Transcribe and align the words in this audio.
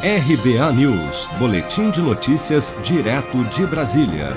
RBA 0.00 0.72
News, 0.74 1.26
Boletim 1.40 1.90
de 1.90 2.00
Notícias, 2.00 2.72
direto 2.84 3.42
de 3.46 3.66
Brasília. 3.66 4.36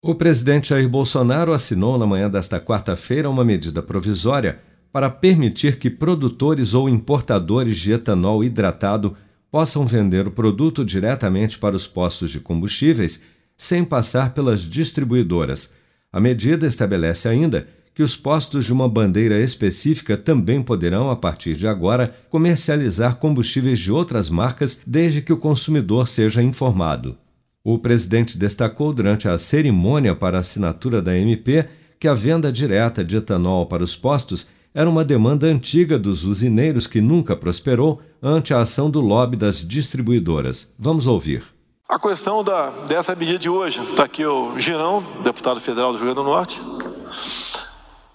O 0.00 0.14
presidente 0.14 0.68
Jair 0.68 0.88
Bolsonaro 0.88 1.52
assinou 1.52 1.98
na 1.98 2.06
manhã 2.06 2.30
desta 2.30 2.60
quarta-feira 2.60 3.28
uma 3.28 3.44
medida 3.44 3.82
provisória 3.82 4.60
para 4.92 5.10
permitir 5.10 5.80
que 5.80 5.90
produtores 5.90 6.74
ou 6.74 6.88
importadores 6.88 7.76
de 7.76 7.92
etanol 7.92 8.44
hidratado 8.44 9.16
possam 9.50 9.84
vender 9.84 10.28
o 10.28 10.30
produto 10.30 10.84
diretamente 10.84 11.58
para 11.58 11.74
os 11.74 11.88
postos 11.88 12.30
de 12.30 12.38
combustíveis 12.38 13.20
sem 13.56 13.82
passar 13.82 14.32
pelas 14.32 14.60
distribuidoras. 14.60 15.72
A 16.12 16.20
medida 16.20 16.68
estabelece 16.68 17.28
ainda 17.28 17.66
que 17.98 18.02
os 18.04 18.14
postos 18.14 18.64
de 18.64 18.72
uma 18.72 18.88
bandeira 18.88 19.40
específica 19.40 20.16
também 20.16 20.62
poderão, 20.62 21.10
a 21.10 21.16
partir 21.16 21.56
de 21.56 21.66
agora, 21.66 22.14
comercializar 22.30 23.16
combustíveis 23.16 23.80
de 23.80 23.90
outras 23.90 24.30
marcas 24.30 24.80
desde 24.86 25.20
que 25.20 25.32
o 25.32 25.36
consumidor 25.36 26.06
seja 26.06 26.40
informado. 26.40 27.18
O 27.64 27.76
presidente 27.76 28.38
destacou 28.38 28.92
durante 28.92 29.28
a 29.28 29.36
cerimônia 29.36 30.14
para 30.14 30.36
a 30.36 30.40
assinatura 30.42 31.02
da 31.02 31.18
MP 31.18 31.66
que 31.98 32.06
a 32.06 32.14
venda 32.14 32.52
direta 32.52 33.04
de 33.04 33.16
etanol 33.16 33.66
para 33.66 33.82
os 33.82 33.96
postos 33.96 34.48
era 34.72 34.88
uma 34.88 35.04
demanda 35.04 35.48
antiga 35.48 35.98
dos 35.98 36.24
usineiros 36.24 36.86
que 36.86 37.00
nunca 37.00 37.34
prosperou 37.34 38.00
ante 38.22 38.54
a 38.54 38.60
ação 38.60 38.88
do 38.88 39.00
lobby 39.00 39.36
das 39.36 39.66
distribuidoras. 39.66 40.72
Vamos 40.78 41.08
ouvir. 41.08 41.42
A 41.88 41.98
questão 41.98 42.44
da, 42.44 42.70
dessa 42.86 43.16
medida 43.16 43.40
de 43.40 43.50
hoje, 43.50 43.82
está 43.82 44.04
aqui 44.04 44.24
o 44.24 44.56
Girão, 44.56 45.02
deputado 45.20 45.58
federal 45.58 45.90
do 45.90 45.98
Rio 45.98 46.14
Grande 46.14 46.20
do 46.20 46.22
Norte, 46.22 46.60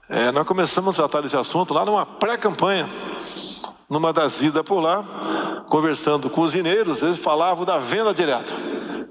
é, 0.10 0.32
nós 0.32 0.46
começamos 0.46 1.00
a 1.00 1.04
tratar 1.04 1.22
desse 1.22 1.38
assunto 1.38 1.74
lá 1.74 1.86
numa 1.86 2.06
pré-campanha, 2.06 2.90
numa 3.90 4.12
das 4.12 4.42
idas 4.42 4.62
por 4.64 4.82
lá, 4.82 5.02
conversando 5.70 6.30
com 6.30 6.42
os 6.42 6.54
mineiros, 6.54 7.02
eles 7.02 7.18
falavam 7.18 7.64
da 7.64 7.78
venda 7.78 8.14
direta. 8.14 8.54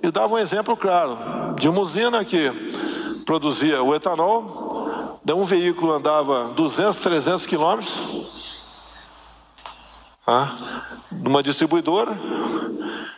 E 0.02 0.10
davam 0.10 0.36
um 0.36 0.38
exemplo 0.38 0.76
claro 0.76 1.16
de 1.58 1.68
uma 1.68 1.80
usina 1.80 2.22
que 2.24 2.50
produzia 3.24 3.82
o 3.82 3.94
etanol, 3.94 5.18
de 5.24 5.32
um 5.32 5.44
veículo 5.44 5.92
andava 5.92 6.48
200, 6.48 6.96
300 6.98 7.46
quilômetros, 7.46 8.90
ah, 10.26 10.84
numa 11.10 11.42
distribuidora, 11.42 12.18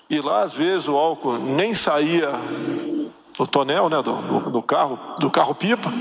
e 0.08 0.20
lá 0.20 0.42
às 0.42 0.55
vezes 0.55 0.86
o 0.86 0.97
álcool 0.97 1.39
nem 1.39 1.75
saía 1.75 2.30
do 3.38 3.46
tonel, 3.46 3.88
né, 3.88 4.00
do, 4.02 4.50
do 4.50 4.62
carro, 4.62 4.98
do 5.18 5.30
carro 5.30 5.54
pipa, 5.54 5.92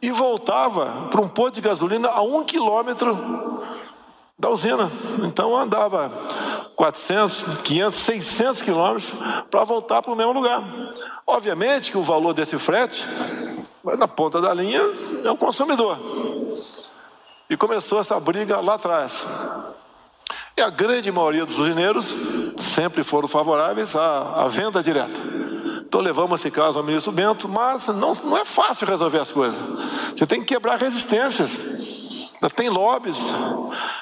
e 0.00 0.10
voltava 0.10 1.08
para 1.10 1.20
um 1.20 1.28
posto 1.28 1.54
de 1.54 1.60
gasolina 1.60 2.08
a 2.08 2.22
um 2.22 2.44
quilômetro 2.44 3.60
da 4.38 4.48
usina. 4.48 4.90
Então 5.24 5.54
andava 5.56 6.10
400, 6.74 7.44
500, 7.62 7.98
600 7.98 8.62
quilômetros 8.62 9.12
para 9.50 9.64
voltar 9.64 10.00
para 10.00 10.12
o 10.12 10.16
mesmo 10.16 10.32
lugar. 10.32 10.64
Obviamente 11.26 11.90
que 11.90 11.98
o 11.98 12.02
valor 12.02 12.32
desse 12.32 12.56
frete, 12.58 13.04
na 13.98 14.08
ponta 14.08 14.40
da 14.40 14.54
linha, 14.54 14.80
é 15.24 15.30
o 15.30 15.36
consumidor. 15.36 15.98
E 17.50 17.56
começou 17.56 18.00
essa 18.00 18.18
briga 18.18 18.60
lá 18.60 18.74
atrás. 18.74 19.26
E 20.56 20.62
a 20.62 20.70
grande 20.70 21.10
maioria 21.10 21.44
dos 21.44 21.58
usineiros 21.58 22.16
sempre 22.58 23.02
foram 23.02 23.28
favoráveis 23.28 23.94
à, 23.96 24.44
à 24.44 24.46
venda 24.46 24.82
direta. 24.82 25.20
Então 25.90 26.00
levamos 26.00 26.38
esse 26.38 26.52
caso 26.52 26.78
ao 26.78 26.84
ministro 26.84 27.10
Bento, 27.10 27.48
mas 27.48 27.88
não, 27.88 28.12
não 28.22 28.38
é 28.38 28.44
fácil 28.44 28.86
resolver 28.86 29.18
as 29.18 29.32
coisas. 29.32 29.58
Você 30.14 30.24
tem 30.24 30.38
que 30.38 30.54
quebrar 30.54 30.78
resistências. 30.78 31.58
Tem 32.54 32.68
lobbies, 32.68 33.34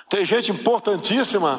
tem 0.06 0.22
gente 0.22 0.53
importantíssima 0.53 1.58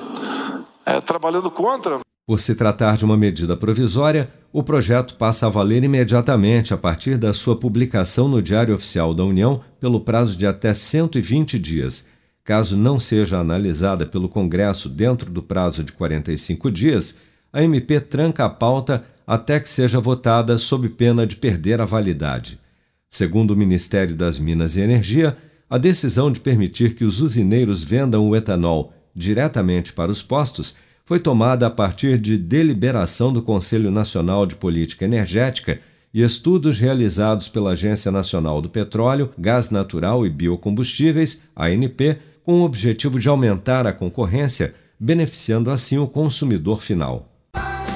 é, 0.85 1.01
trabalhando 1.01 1.49
contra. 1.49 1.99
Por 2.27 2.39
se 2.39 2.53
tratar 2.53 2.95
de 2.95 3.03
uma 3.03 3.17
medida 3.17 3.57
provisória, 3.57 4.31
o 4.53 4.61
projeto 4.61 5.15
passa 5.15 5.47
a 5.47 5.49
valer 5.49 5.83
imediatamente 5.83 6.75
a 6.75 6.77
partir 6.77 7.17
da 7.17 7.33
sua 7.33 7.55
publicação 7.55 8.27
no 8.27 8.39
Diário 8.39 8.75
Oficial 8.75 9.15
da 9.15 9.23
União 9.23 9.61
pelo 9.79 9.99
prazo 9.99 10.37
de 10.37 10.45
até 10.45 10.75
120 10.75 11.57
dias. 11.57 12.05
Caso 12.43 12.77
não 12.77 12.99
seja 12.99 13.39
analisada 13.39 14.05
pelo 14.05 14.29
Congresso 14.29 14.89
dentro 14.89 15.31
do 15.31 15.41
prazo 15.41 15.83
de 15.83 15.91
45 15.91 16.69
dias, 16.69 17.17
a 17.51 17.63
MP 17.63 17.99
tranca 17.99 18.45
a 18.45 18.49
pauta 18.49 19.03
até 19.29 19.59
que 19.59 19.69
seja 19.69 19.99
votada 19.99 20.57
sob 20.57 20.89
pena 20.89 21.23
de 21.23 21.35
perder 21.35 21.79
a 21.79 21.85
validade. 21.85 22.59
Segundo 23.11 23.51
o 23.51 23.55
Ministério 23.55 24.15
das 24.15 24.39
Minas 24.39 24.75
e 24.75 24.81
Energia, 24.81 25.37
a 25.69 25.77
decisão 25.77 26.31
de 26.31 26.39
permitir 26.39 26.95
que 26.95 27.03
os 27.03 27.21
usineiros 27.21 27.83
vendam 27.83 28.27
o 28.27 28.35
etanol 28.35 28.91
diretamente 29.13 29.93
para 29.93 30.11
os 30.11 30.23
postos 30.23 30.75
foi 31.05 31.19
tomada 31.19 31.67
a 31.67 31.69
partir 31.69 32.19
de 32.19 32.39
deliberação 32.39 33.31
do 33.31 33.43
Conselho 33.43 33.91
Nacional 33.91 34.47
de 34.47 34.55
Política 34.55 35.05
Energética 35.05 35.79
e 36.11 36.23
estudos 36.23 36.79
realizados 36.79 37.47
pela 37.47 37.73
Agência 37.73 38.11
Nacional 38.11 38.63
do 38.63 38.69
Petróleo, 38.69 39.29
Gás 39.37 39.69
Natural 39.69 40.25
e 40.25 40.29
Biocombustíveis, 40.31 41.39
ANP, 41.55 42.17
com 42.43 42.61
o 42.61 42.63
objetivo 42.63 43.19
de 43.19 43.29
aumentar 43.29 43.85
a 43.85 43.93
concorrência, 43.93 44.73
beneficiando 44.99 45.69
assim 45.69 45.99
o 45.99 46.07
consumidor 46.07 46.81
final. 46.81 47.28